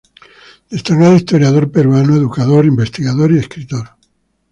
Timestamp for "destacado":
0.71-1.15